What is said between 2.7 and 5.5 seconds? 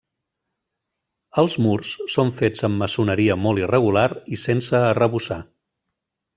maçoneria molt irregular i sense arrebossar.